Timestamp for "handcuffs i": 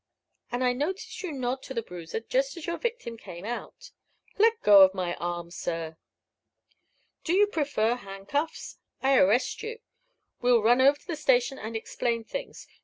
7.97-9.15